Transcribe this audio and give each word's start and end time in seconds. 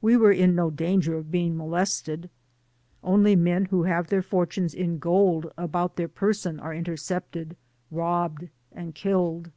We 0.00 0.16
were 0.16 0.32
in 0.32 0.54
no 0.54 0.70
danger 0.70 1.14
of 1.18 1.30
being 1.30 1.54
molested. 1.54 2.30
Only 3.04 3.36
men 3.36 3.66
who 3.66 3.82
have 3.82 4.06
their 4.06 4.22
fortunes 4.22 4.72
in 4.72 4.96
gold 4.98 5.52
about 5.58 5.96
their 5.96 6.08
person 6.08 6.58
are 6.58 6.72
intercepted, 6.72 7.54
robbed 7.90 8.48
and 8.72 8.94
killed. 8.94 9.50